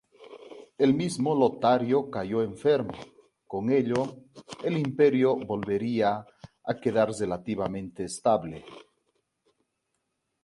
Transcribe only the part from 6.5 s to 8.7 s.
a quedar relativamente estable.